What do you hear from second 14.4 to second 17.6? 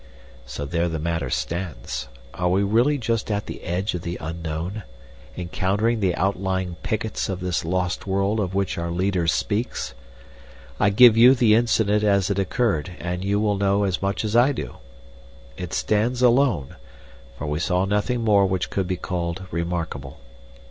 do. It stands alone, for we